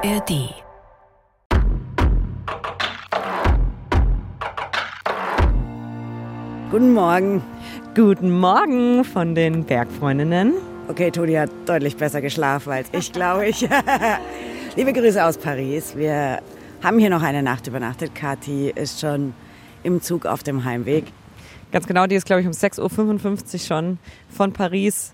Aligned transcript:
ARD. 0.00 0.54
Guten 6.70 6.92
Morgen. 6.92 7.42
Guten 7.96 8.38
Morgen 8.38 9.02
von 9.02 9.34
den 9.34 9.64
Bergfreundinnen. 9.64 10.54
Okay, 10.86 11.10
Toni 11.10 11.34
hat 11.34 11.50
deutlich 11.66 11.96
besser 11.96 12.20
geschlafen 12.20 12.70
als 12.70 12.88
ich, 12.92 13.10
glaube 13.12 13.48
ich. 13.48 13.68
Liebe 14.76 14.92
Grüße 14.92 15.24
aus 15.24 15.36
Paris. 15.36 15.96
Wir 15.96 16.42
haben 16.80 17.00
hier 17.00 17.10
noch 17.10 17.22
eine 17.22 17.42
Nacht 17.42 17.66
übernachtet. 17.66 18.14
Kathi 18.14 18.70
ist 18.70 19.00
schon 19.00 19.34
im 19.82 20.00
Zug 20.00 20.26
auf 20.26 20.44
dem 20.44 20.64
Heimweg. 20.64 21.06
Ganz 21.72 21.88
genau, 21.88 22.06
die 22.06 22.14
ist, 22.14 22.26
glaube 22.26 22.42
ich, 22.42 22.46
um 22.46 22.52
6.55 22.52 23.54
Uhr 23.54 23.58
schon 23.58 23.98
von 24.28 24.52
Paris 24.52 25.12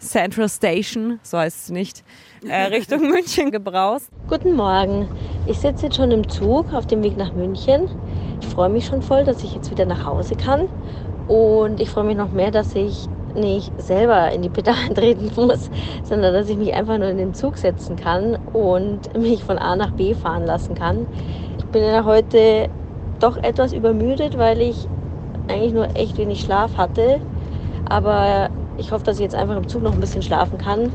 Central 0.00 0.48
Station, 0.48 1.20
so 1.22 1.38
heißt 1.38 1.64
es 1.64 1.70
nicht, 1.70 2.02
äh, 2.48 2.64
Richtung 2.64 3.00
München 3.10 3.50
gebraust. 3.50 4.10
Guten 4.28 4.54
Morgen. 4.54 5.08
Ich 5.46 5.58
sitze 5.58 5.86
jetzt 5.86 5.96
schon 5.96 6.10
im 6.10 6.28
Zug 6.28 6.72
auf 6.72 6.86
dem 6.86 7.02
Weg 7.02 7.16
nach 7.16 7.32
München. 7.34 7.88
Ich 8.40 8.48
freue 8.48 8.70
mich 8.70 8.86
schon 8.86 9.02
voll, 9.02 9.24
dass 9.24 9.44
ich 9.44 9.54
jetzt 9.54 9.70
wieder 9.70 9.84
nach 9.84 10.04
Hause 10.04 10.34
kann. 10.34 10.68
Und 11.28 11.80
ich 11.80 11.90
freue 11.90 12.04
mich 12.04 12.16
noch 12.16 12.32
mehr, 12.32 12.50
dass 12.50 12.74
ich 12.74 13.06
nicht 13.34 13.70
selber 13.80 14.32
in 14.32 14.42
die 14.42 14.48
Pedalen 14.48 14.94
treten 14.94 15.30
muss, 15.36 15.70
sondern 16.02 16.32
dass 16.32 16.48
ich 16.48 16.56
mich 16.56 16.74
einfach 16.74 16.98
nur 16.98 17.08
in 17.08 17.18
den 17.18 17.34
Zug 17.34 17.58
setzen 17.58 17.96
kann 17.96 18.36
und 18.52 19.16
mich 19.16 19.44
von 19.44 19.58
A 19.58 19.76
nach 19.76 19.92
B 19.92 20.14
fahren 20.14 20.44
lassen 20.44 20.74
kann. 20.74 21.06
Ich 21.58 21.66
bin 21.66 21.84
ja 21.84 22.04
heute 22.04 22.68
doch 23.20 23.36
etwas 23.36 23.72
übermüdet, 23.72 24.38
weil 24.38 24.60
ich 24.62 24.88
eigentlich 25.48 25.72
nur 25.72 25.94
echt 25.94 26.16
wenig 26.16 26.40
Schlaf 26.40 26.76
hatte. 26.76 27.20
Aber 27.88 28.50
ich 28.80 28.92
hoffe, 28.92 29.04
dass 29.04 29.16
ich 29.16 29.22
jetzt 29.22 29.34
einfach 29.34 29.56
im 29.56 29.68
Zug 29.68 29.82
noch 29.82 29.92
ein 29.92 30.00
bisschen 30.00 30.22
schlafen 30.22 30.58
kann. 30.58 30.92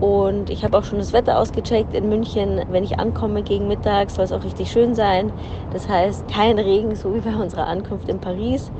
Und 0.00 0.50
ich 0.50 0.64
habe 0.64 0.78
auch 0.78 0.84
schon 0.84 0.98
das 0.98 1.12
Wetter 1.12 1.38
ausgecheckt 1.38 1.92
in 1.94 2.08
München. 2.08 2.62
Wenn 2.68 2.84
ich 2.84 2.98
ankomme 2.98 3.42
gegen 3.42 3.68
Mittag, 3.68 4.10
soll 4.10 4.24
es 4.24 4.32
auch 4.32 4.44
richtig 4.44 4.70
schön 4.70 4.94
sein. 4.94 5.32
Das 5.72 5.88
heißt, 5.88 6.28
kein 6.28 6.58
Regen, 6.58 6.94
so 6.96 7.14
wie 7.14 7.20
bei 7.20 7.34
unserer 7.36 7.66
Ankunft 7.66 8.08
in 8.08 8.20
Paris. 8.20 8.70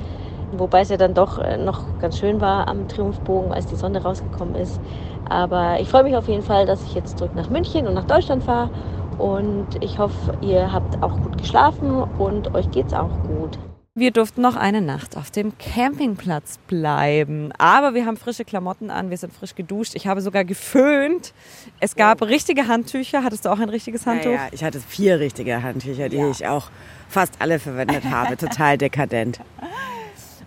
Wobei 0.51 0.81
es 0.81 0.89
ja 0.89 0.97
dann 0.97 1.13
doch 1.13 1.37
äh, 1.37 1.57
noch 1.57 1.99
ganz 1.99 2.17
schön 2.17 2.41
war 2.41 2.67
am 2.67 2.87
Triumphbogen, 2.87 3.51
als 3.53 3.67
die 3.67 3.75
Sonne 3.75 4.01
rausgekommen 4.01 4.55
ist. 4.55 4.79
Aber 5.27 5.79
ich 5.79 5.89
freue 5.89 6.03
mich 6.03 6.15
auf 6.15 6.27
jeden 6.27 6.41
Fall, 6.41 6.65
dass 6.65 6.85
ich 6.85 6.95
jetzt 6.95 7.17
zurück 7.19 7.35
nach 7.35 7.49
München 7.49 7.87
und 7.87 7.93
nach 7.93 8.05
Deutschland 8.05 8.43
fahre. 8.43 8.71
Und 9.17 9.67
ich 9.81 9.99
hoffe, 9.99 10.33
ihr 10.41 10.71
habt 10.71 11.03
auch 11.03 11.21
gut 11.21 11.37
geschlafen 11.37 12.03
und 12.17 12.55
euch 12.55 12.71
geht 12.71 12.87
es 12.87 12.93
auch 12.93 13.21
gut. 13.23 13.68
Wir 13.99 14.11
durften 14.11 14.39
noch 14.41 14.55
eine 14.55 14.81
Nacht 14.81 15.17
auf 15.17 15.29
dem 15.29 15.51
Campingplatz 15.57 16.57
bleiben. 16.67 17.51
Aber 17.57 17.93
wir 17.93 18.05
haben 18.05 18.15
frische 18.15 18.45
Klamotten 18.45 18.91
an, 18.91 19.09
wir 19.09 19.17
sind 19.17 19.33
frisch 19.33 19.55
geduscht. 19.55 19.91
Ich 19.93 20.07
habe 20.07 20.21
sogar 20.21 20.45
geföhnt. 20.45 21.33
Es 21.81 21.97
gab 21.97 22.21
richtige 22.21 22.67
Handtücher. 22.69 23.25
Hattest 23.25 23.43
du 23.43 23.49
auch 23.49 23.59
ein 23.59 23.67
richtiges 23.67 24.05
Handtuch? 24.05 24.31
Ja, 24.31 24.45
ja, 24.45 24.47
ich 24.53 24.63
hatte 24.63 24.79
vier 24.79 25.19
richtige 25.19 25.61
Handtücher, 25.63 26.07
die 26.07 26.15
Ja. 26.15 26.29
ich 26.29 26.47
auch 26.47 26.69
fast 27.09 27.33
alle 27.39 27.59
verwendet 27.59 28.05
habe. 28.05 28.37
Total 28.37 28.77
dekadent. 28.77 29.41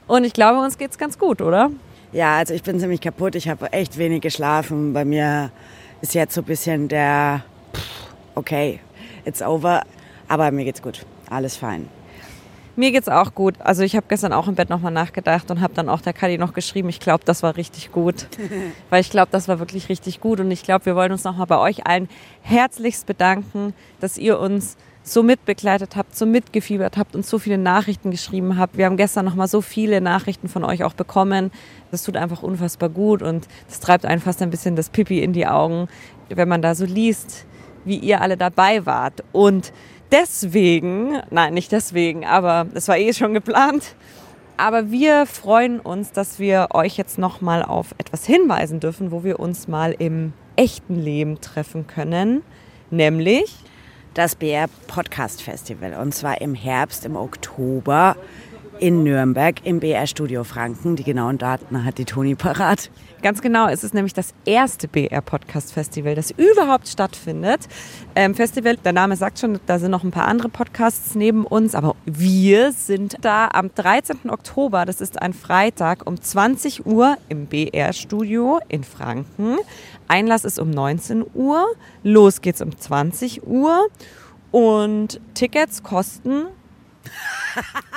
Und 0.06 0.25
ich 0.25 0.33
glaube, 0.33 0.58
uns 0.61 0.78
geht's 0.78 0.97
ganz 0.97 1.19
gut, 1.19 1.42
oder? 1.42 1.70
Ja, 2.11 2.39
also 2.39 2.55
ich 2.55 2.62
bin 2.62 2.80
ziemlich 2.80 3.03
kaputt. 3.03 3.34
Ich 3.34 3.50
habe 3.50 3.70
echt 3.75 3.98
wenig 3.98 4.23
geschlafen. 4.23 4.95
Bei 4.95 5.05
mir 5.05 5.50
ist 6.00 6.14
jetzt 6.14 6.34
so 6.34 6.41
ein 6.41 6.45
bisschen 6.45 6.89
der, 6.89 7.42
okay, 8.34 8.80
it's 9.27 9.42
over. 9.42 9.83
Aber 10.27 10.50
mir 10.53 10.64
geht's 10.64 10.80
gut. 10.80 11.05
Alles 11.28 11.56
fein. 11.58 11.91
Mir 12.75 12.91
geht's 12.91 13.09
auch 13.09 13.34
gut. 13.34 13.55
Also 13.59 13.83
ich 13.83 13.97
habe 13.97 14.06
gestern 14.09 14.33
auch 14.33 14.48
im 14.48 14.55
Bett 14.55 14.70
nochmal 14.70 14.92
nachgedacht 14.92 15.51
und 15.51 15.61
habe 15.61 15.75
dann 15.75 15.89
auch 15.89 16.01
der 16.01 16.12
Kadi 16.12 16.39
noch 16.39 16.55
geschrieben, 16.55 16.89
ich 16.89 17.01
glaube, 17.01 17.25
das 17.25 17.42
war 17.42 17.56
richtig 17.56 17.92
gut. 17.92 18.29
Weil 18.91 19.03
ich 19.03 19.11
glaube, 19.11 19.29
das 19.31 19.47
war 19.48 19.59
wirklich 19.59 19.89
richtig 19.89 20.20
gut. 20.20 20.41
Und 20.41 20.51
ich 20.51 20.62
glaube, 20.62 20.87
wir 20.87 20.97
wollen 20.97 21.12
uns 21.12 21.25
nochmal 21.25 21.47
bei 21.47 21.59
euch 21.59 21.87
allen 21.87 22.09
herzlichst 22.41 23.06
bedanken, 23.06 23.75
dass 24.01 24.17
ihr 24.17 24.39
uns 24.39 24.77
so 25.03 25.23
mitbegleitet 25.23 25.97
habt, 25.97 26.17
so 26.17 26.27
mitgefiebert 26.27 26.97
habt 26.97 27.14
und 27.14 27.27
so 27.27 27.39
viele 27.39 27.58
Nachrichten 27.58 28.11
geschrieben 28.11 28.57
habt. 28.57 28.79
Wir 28.79 28.86
haben 28.86 28.96
gestern 28.96 29.25
nochmal 29.25 29.48
so 29.48 29.61
viele 29.61 30.01
Nachrichten 30.01 30.48
von 30.48 30.64
euch 30.64 30.85
auch 30.85 30.95
bekommen. 30.95 31.51
Das 31.91 32.05
tut 32.05 32.17
einfach 32.17 32.42
unfassbar 32.42 32.89
gut 32.89 33.20
und 33.20 33.48
das 33.69 33.80
treibt 33.80 34.07
einen 34.07 34.20
fast 34.20 34.41
ein 34.42 34.51
bisschen 34.51 34.77
das 34.77 34.91
Pipi 34.91 35.20
in 35.20 35.33
die 35.33 35.46
Augen, 35.46 35.89
wenn 36.29 36.48
man 36.48 36.63
da 36.63 36.75
so 36.75 36.85
liest, 36.85 37.46
wie 37.85 37.96
ihr 37.96 38.20
alle 38.20 38.36
dabei 38.36 38.86
wart. 38.86 39.25
Und 39.33 39.73
deswegen, 40.12 41.20
nein, 41.30 41.55
nicht 41.55 41.73
deswegen, 41.73 42.24
aber 42.24 42.67
das 42.73 42.86
war 42.89 42.98
eh 42.98 43.12
schon 43.12 43.34
geplant. 43.34 43.96
Aber 44.56 44.90
wir 44.90 45.27
freuen 45.27 45.80
uns, 45.80 46.12
dass 46.12 46.39
wir 46.39 46.68
euch 46.73 46.96
jetzt 46.96 47.18
nochmal 47.18 47.64
auf 47.64 47.95
etwas 47.98 48.27
hinweisen 48.27 48.78
dürfen, 48.78 49.11
wo 49.11 49.24
wir 49.24 49.40
uns 49.40 49.67
mal 49.67 49.92
im 49.98 50.34
echten 50.56 51.01
Leben 51.01 51.40
treffen 51.40 51.86
können. 51.86 52.42
Nämlich 52.90 53.56
das 54.14 54.36
BR 54.36 54.68
Podcast 54.86 55.42
Festival. 55.42 55.95
Und 55.95 56.14
zwar 56.14 56.40
im 56.42 56.55
Herbst, 56.55 57.06
im 57.06 57.17
Oktober 57.17 58.17
in 58.83 59.05
Nürnberg 59.05 59.65
im 59.65 59.79
BR 59.79 60.09
Studio 60.09 60.43
Franken. 60.43 60.97
Die 60.97 61.05
genauen 61.05 61.39
Daten 61.39 61.85
hat 61.85 61.98
die 61.98 62.05
Toni 62.05 62.35
parat. 62.35 62.91
Ganz 63.23 63.41
genau, 63.41 63.69
es 63.69 63.85
ist 63.85 63.95
nämlich 63.95 64.13
das 64.13 64.35
erste 64.45 64.89
BR 64.89 65.20
Podcast 65.20 65.73
Festival, 65.73 66.17
das 66.17 66.33
überhaupt 66.33 66.89
stattfindet. 66.89 67.69
Ähm, 68.17 68.35
Festival, 68.35 68.77
der 68.79 68.93
Name 68.93 69.15
sagt 69.15 69.39
schon, 69.39 69.61
da 69.67 69.79
sind 69.79 69.93
noch 69.93 70.03
ein 70.03 70.11
paar 70.11 70.27
andere 70.27 70.48
Podcasts 70.48 71.15
neben 71.15 71.47
uns, 71.47 71.77
aber 71.77 71.95
wir 72.07 72.73
sind 72.73 73.19
da 73.20 73.51
am 73.53 73.73
13. 73.73 74.29
Oktober, 74.29 74.85
das 74.85 75.01
ist 75.01 75.23
ein 75.23 75.33
Freitag 75.33 76.05
um 76.05 76.20
20 76.20 76.85
Uhr 76.85 77.19
im 77.29 77.47
BR 77.47 77.93
Studio 77.93 78.59
in 78.67 78.83
Franken. 78.83 79.59
Einlass 80.09 80.45
ist 80.45 80.59
um 80.59 80.70
19 80.70 81.25
Uhr, 81.35 81.67
los 82.03 82.41
geht's 82.41 82.61
um 82.61 82.77
20 82.77 83.47
Uhr 83.47 83.87
und 84.51 85.20
Tickets 85.35 85.85
kosten 85.85 86.47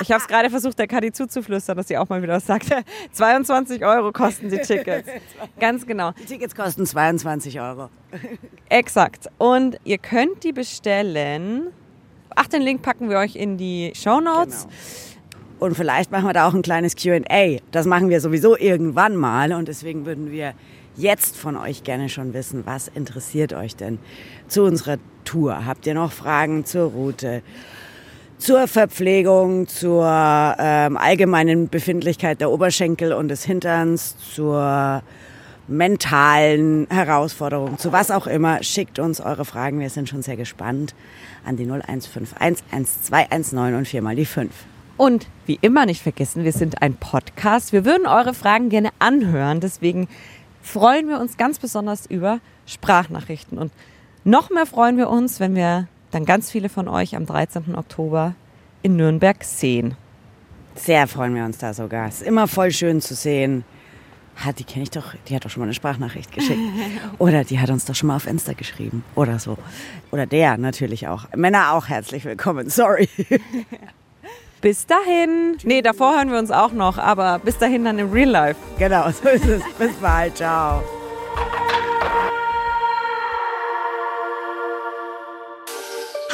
ich 0.01 0.11
habe 0.11 0.21
es 0.21 0.27
gerade 0.27 0.49
versucht, 0.49 0.77
der 0.79 0.87
Kadi 0.87 1.11
zuzuflüstern, 1.11 1.77
dass 1.77 1.87
sie 1.87 1.97
auch 1.97 2.09
mal 2.09 2.21
wieder 2.21 2.33
was 2.33 2.45
sagt. 2.45 2.67
22 3.11 3.85
Euro 3.85 4.11
kosten 4.11 4.49
die 4.49 4.59
Tickets. 4.59 5.09
Ganz 5.59 5.85
genau. 5.85 6.11
Die 6.11 6.25
Tickets 6.25 6.55
kosten 6.55 6.85
22 6.85 7.59
Euro. 7.59 7.89
Exakt. 8.69 9.29
Und 9.37 9.77
ihr 9.83 9.97
könnt 9.97 10.43
die 10.43 10.51
bestellen. 10.51 11.67
Ach, 12.35 12.47
den 12.47 12.61
Link 12.61 12.81
packen 12.81 13.09
wir 13.09 13.17
euch 13.17 13.35
in 13.35 13.57
die 13.57 13.93
Show 13.95 14.19
Notes. 14.19 14.67
Und 15.59 15.75
vielleicht 15.75 16.11
machen 16.11 16.25
wir 16.25 16.33
da 16.33 16.47
auch 16.47 16.53
ein 16.53 16.61
kleines 16.61 16.95
QA. 16.95 17.59
Das 17.71 17.85
machen 17.85 18.09
wir 18.09 18.19
sowieso 18.19 18.57
irgendwann 18.57 19.15
mal. 19.15 19.53
Und 19.53 19.69
deswegen 19.69 20.05
würden 20.05 20.31
wir 20.31 20.53
jetzt 20.97 21.37
von 21.37 21.55
euch 21.55 21.83
gerne 21.83 22.09
schon 22.09 22.33
wissen, 22.33 22.65
was 22.65 22.87
interessiert 22.89 23.53
euch 23.53 23.75
denn 23.75 23.99
zu 24.47 24.63
unserer 24.63 24.97
Tour? 25.23 25.65
Habt 25.65 25.87
ihr 25.87 25.93
noch 25.93 26.11
Fragen 26.11 26.65
zur 26.65 26.91
Route? 26.91 27.41
Zur 28.37 28.67
Verpflegung, 28.67 29.67
zur 29.67 30.05
ähm, 30.59 30.97
allgemeinen 30.97 31.69
Befindlichkeit 31.69 32.41
der 32.41 32.51
Oberschenkel 32.51 33.13
und 33.13 33.29
des 33.29 33.43
Hinterns, 33.43 34.17
zur 34.33 35.01
mentalen 35.67 36.87
Herausforderung, 36.89 37.77
zu 37.77 37.91
was 37.91 38.11
auch 38.11 38.27
immer, 38.27 38.61
schickt 38.61 38.99
uns 38.99 39.19
eure 39.19 39.45
Fragen. 39.45 39.79
Wir 39.79 39.89
sind 39.89 40.09
schon 40.09 40.21
sehr 40.21 40.35
gespannt 40.35 40.93
an 41.45 41.55
die 41.55 41.63
0151 41.63 42.65
1219 42.71 43.75
und 43.75 43.87
viermal 43.87 44.15
die 44.15 44.25
5. 44.25 44.51
Und 44.97 45.27
wie 45.45 45.59
immer 45.61 45.85
nicht 45.85 46.01
vergessen, 46.01 46.43
wir 46.43 46.53
sind 46.53 46.81
ein 46.81 46.95
Podcast. 46.95 47.73
Wir 47.73 47.83
würden 47.83 48.07
eure 48.07 48.33
Fragen 48.33 48.69
gerne 48.69 48.89
anhören. 48.99 49.59
Deswegen 49.59 50.07
freuen 50.61 51.07
wir 51.07 51.19
uns 51.19 51.37
ganz 51.37 51.59
besonders 51.59 52.05
über 52.05 52.39
Sprachnachrichten. 52.65 53.57
Und 53.57 53.71
noch 54.23 54.49
mehr 54.49 54.65
freuen 54.65 54.97
wir 54.97 55.09
uns, 55.09 55.39
wenn 55.39 55.55
wir 55.55 55.87
dann 56.11 56.25
ganz 56.25 56.51
viele 56.51 56.69
von 56.69 56.87
euch 56.87 57.15
am 57.15 57.25
13. 57.25 57.75
Oktober 57.75 58.35
in 58.81 58.95
Nürnberg 58.95 59.43
sehen. 59.43 59.95
Sehr 60.75 61.07
freuen 61.07 61.35
wir 61.35 61.45
uns 61.45 61.57
da 61.57 61.73
sogar. 61.73 62.07
Es 62.07 62.21
ist 62.21 62.27
immer 62.27 62.47
voll 62.47 62.71
schön 62.71 63.01
zu 63.01 63.15
sehen. 63.15 63.63
Ha, 64.43 64.51
die 64.51 64.65
kenne 64.65 64.83
ich 64.83 64.91
doch, 64.91 65.13
die 65.27 65.35
hat 65.35 65.45
doch 65.45 65.49
schon 65.49 65.61
mal 65.61 65.65
eine 65.65 65.73
Sprachnachricht 65.73 66.31
geschickt. 66.31 66.59
Oder 67.19 67.45
die 67.45 67.59
hat 67.59 67.69
uns 67.69 67.85
doch 67.85 67.95
schon 67.95 68.07
mal 68.07 68.17
auf 68.17 68.27
Insta 68.27 68.53
geschrieben. 68.53 69.03
Oder 69.15 69.39
so. 69.39 69.57
Oder 70.11 70.25
der 70.25 70.57
natürlich 70.57 71.07
auch. 71.07 71.25
Männer 71.35 71.73
auch 71.73 71.87
herzlich 71.87 72.25
willkommen. 72.25 72.69
Sorry. 72.69 73.07
Bis 74.61 74.85
dahin. 74.85 75.57
Nee, 75.63 75.81
davor 75.81 76.15
hören 76.15 76.31
wir 76.31 76.39
uns 76.39 76.51
auch 76.51 76.71
noch, 76.71 76.97
aber 76.97 77.39
bis 77.39 77.57
dahin 77.59 77.85
dann 77.85 77.99
im 77.99 78.11
Real 78.11 78.29
Life. 78.29 78.59
Genau, 78.79 79.11
so 79.11 79.29
ist 79.29 79.45
es. 79.45 79.61
Bis 79.77 79.93
bald. 79.97 80.37
Ciao. 80.37 80.81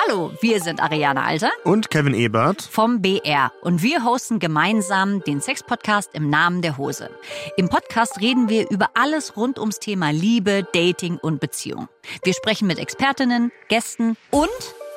Hallo, 0.07 0.31
wir 0.42 0.62
sind 0.62 0.81
Ariane 0.81 1.21
Alter 1.24 1.51
Und 1.63 1.89
Kevin 1.89 2.13
Ebert. 2.13 2.62
vom 2.62 3.01
BR 3.01 3.51
und 3.62 3.83
wir 3.83 4.03
hosten 4.03 4.39
gemeinsam 4.39 5.21
den 5.24 5.42
Sex-Podcast 5.42 6.12
im 6.13 6.30
Namen 6.30 6.62
der 6.62 6.77
Hose. 6.77 7.09
Im 7.57 7.69
Podcast 7.69 8.19
reden 8.19 8.50
wir 8.50 8.69
über 8.69 8.89
alles 8.94 9.36
rund 9.38 9.59
ums 9.59 9.80
Thema 9.80 10.12
Liebe, 10.12 10.65
Dating 10.74 11.18
und 11.18 11.39
Beziehung. 11.39 11.88
Wir 12.24 12.33
sprechen 12.33 12.68
mit 12.68 12.80
Expertinnen, 12.80 13.51
Gästen 13.68 14.18
und 14.31 14.50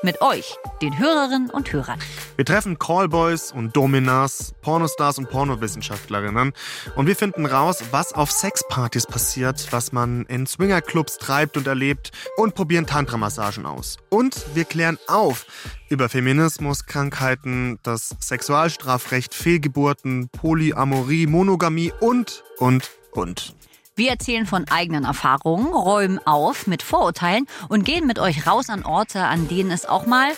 mit 0.05 0.21
euch, 0.21 0.56
den 0.83 0.99
Hörerinnen 0.99 1.51
und 1.51 1.73
Hörern. 1.73 1.99
Wir 2.37 2.45
treffen 2.45 2.79
Callboys 2.79 3.51
und 3.51 3.75
Dominas, 3.75 4.55
Pornostars 4.62 5.19
und 5.19 5.31
Pornowissenschaftlerinnen 5.31 6.53
und 6.95 7.06
wir 7.06 7.17
finden 7.17 7.47
raus, 7.47 7.83
was 7.91 8.12
auf 8.12 8.31
Sexpartys 8.31 9.06
passiert, 9.06 9.67
was 9.73 9.93
man 9.93 10.27
in 10.27 10.47
Swingerclubs 10.47 11.19
treibt 11.19 11.56
und 11.56 11.67
erlebt 11.67 12.12
und 12.37 12.55
probieren 12.55 12.87
Tantra-Massagen 12.87 13.67
aus. 13.67 13.97
Und 14.11 14.45
wir 14.55 14.65
klären 14.65 14.99
auf 15.09 15.47
über 15.89 16.09
Feminismus, 16.09 16.87
Krankheiten, 16.87 17.79
das 17.83 18.15
Sexualstrafrecht, 18.21 19.35
Fehlgeburten, 19.35 20.29
Polyamorie, 20.29 21.27
Monogamie 21.27 21.93
und, 22.00 22.45
und, 22.59 22.91
und. 23.12 23.55
Wir 23.96 24.11
erzählen 24.11 24.44
von 24.44 24.64
eigenen 24.70 25.05
Erfahrungen, 25.05 25.73
räumen 25.73 26.19
auf 26.26 26.67
mit 26.67 26.82
Vorurteilen 26.82 27.46
und 27.69 27.85
gehen 27.85 28.08
mit 28.08 28.19
euch 28.19 28.44
raus 28.44 28.69
an 28.69 28.85
Orte, 28.85 29.23
an 29.23 29.46
denen 29.46 29.70
es 29.70 29.87
auch 29.87 30.05
mal 30.05 30.32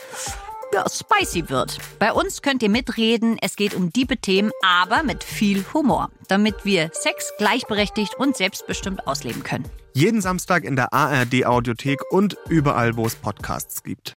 ja, 0.75 0.85
spicy 0.87 1.49
wird. 1.49 1.79
Bei 1.99 2.13
uns 2.13 2.43
könnt 2.43 2.63
ihr 2.63 2.69
mitreden, 2.69 3.39
es 3.41 3.57
geht 3.57 3.73
um 3.73 3.91
diebe 3.91 4.19
Themen, 4.19 4.51
aber 4.63 5.03
mit 5.03 5.25
viel 5.25 5.65
Humor, 5.73 6.11
damit 6.29 6.67
wir 6.67 6.91
Sex 6.93 7.33
gleichberechtigt 7.39 8.17
und 8.19 8.37
selbstbestimmt 8.37 9.07
ausleben 9.07 9.43
können. 9.43 9.65
Jeden 9.95 10.21
Samstag 10.21 10.65
in 10.65 10.77
der 10.77 10.93
ARD 10.93 11.47
Audiothek 11.47 12.01
und 12.11 12.37
überall, 12.51 12.99
wo 12.99 13.07
es 13.07 13.15
Podcasts 13.15 13.83
gibt. 13.83 14.15